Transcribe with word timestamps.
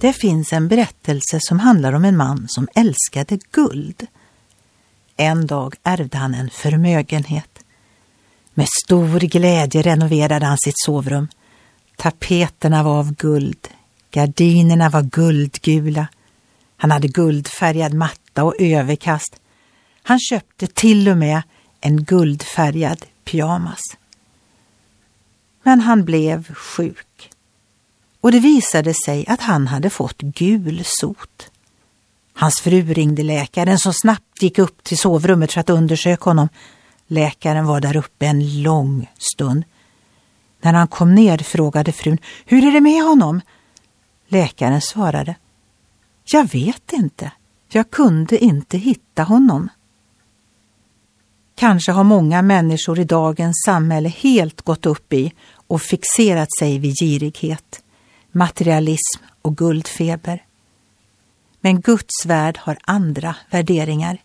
Det 0.00 0.12
finns 0.12 0.52
en 0.52 0.68
berättelse 0.68 1.38
som 1.40 1.58
handlar 1.60 1.92
om 1.92 2.04
en 2.04 2.16
man 2.16 2.46
som 2.48 2.68
älskade 2.74 3.38
guld. 3.50 4.06
En 5.16 5.46
dag 5.46 5.74
ärvde 5.82 6.18
han 6.18 6.34
en 6.34 6.50
förmögenhet. 6.50 7.58
Med 8.54 8.68
stor 8.84 9.20
glädje 9.20 9.82
renoverade 9.82 10.46
han 10.46 10.58
sitt 10.58 10.78
sovrum. 10.78 11.28
Tapeterna 11.96 12.82
var 12.82 12.98
av 12.98 13.14
guld, 13.14 13.68
gardinerna 14.10 14.90
var 14.90 15.02
guldgula. 15.02 16.08
Han 16.76 16.90
hade 16.90 17.08
guldfärgad 17.08 17.94
matta 17.94 18.44
och 18.44 18.54
överkast. 18.58 19.40
Han 20.02 20.20
köpte 20.20 20.66
till 20.66 21.08
och 21.08 21.16
med 21.16 21.42
en 21.80 22.04
guldfärgad 22.04 23.04
pyjamas. 23.24 23.80
Men 25.62 25.80
han 25.80 26.04
blev 26.04 26.54
sjuk 26.54 27.30
och 28.20 28.32
det 28.32 28.40
visade 28.40 28.94
sig 29.04 29.26
att 29.28 29.40
han 29.40 29.66
hade 29.66 29.90
fått 29.90 30.18
gul 30.18 30.82
sot. 30.84 31.50
Hans 32.34 32.60
fru 32.60 32.82
ringde 32.82 33.22
läkaren 33.22 33.78
som 33.78 33.92
snabbt 33.92 34.42
gick 34.42 34.58
upp 34.58 34.84
till 34.84 34.98
sovrummet 34.98 35.52
för 35.52 35.60
att 35.60 35.70
undersöka 35.70 36.24
honom. 36.24 36.48
Läkaren 37.06 37.66
var 37.66 37.80
där 37.80 37.96
uppe 37.96 38.26
en 38.26 38.62
lång 38.62 39.10
stund. 39.34 39.64
När 40.60 40.72
han 40.72 40.88
kom 40.88 41.14
ner 41.14 41.38
frågade 41.38 41.92
frun, 41.92 42.18
hur 42.44 42.64
är 42.64 42.72
det 42.72 42.80
med 42.80 43.02
honom? 43.02 43.40
Läkaren 44.28 44.80
svarade, 44.80 45.34
jag 46.24 46.50
vet 46.50 46.92
inte. 46.92 47.32
Jag 47.68 47.90
kunde 47.90 48.38
inte 48.38 48.78
hitta 48.78 49.22
honom. 49.22 49.68
Kanske 51.54 51.92
har 51.92 52.04
många 52.04 52.42
människor 52.42 52.98
i 52.98 53.04
dagens 53.04 53.62
samhälle 53.66 54.08
helt 54.08 54.62
gått 54.62 54.86
upp 54.86 55.12
i 55.12 55.32
och 55.52 55.82
fixerat 55.82 56.48
sig 56.58 56.78
vid 56.78 56.94
girighet, 57.00 57.82
materialism 58.32 59.24
och 59.42 59.56
guldfeber. 59.56 60.44
Men 61.60 61.80
Guds 61.80 62.26
värld 62.26 62.58
har 62.58 62.78
andra 62.82 63.36
värderingar. 63.50 64.18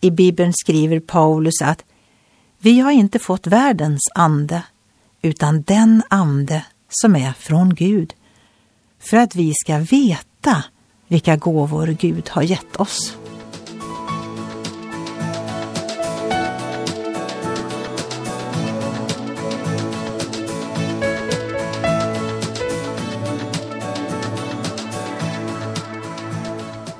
I 0.00 0.10
Bibeln 0.10 0.52
skriver 0.52 1.00
Paulus 1.00 1.62
att 1.62 1.84
vi 2.58 2.80
har 2.80 2.90
inte 2.90 3.18
fått 3.18 3.46
världens 3.46 4.00
ande, 4.14 4.62
utan 5.22 5.62
den 5.62 6.02
ande 6.10 6.64
som 6.88 7.16
är 7.16 7.32
från 7.32 7.74
Gud, 7.74 8.14
för 8.98 9.16
att 9.16 9.34
vi 9.34 9.52
ska 9.54 9.78
veta 9.78 10.64
vilka 11.08 11.36
gåvor 11.36 11.86
Gud 11.86 12.28
har 12.28 12.42
gett 12.42 12.76
oss. 12.76 13.16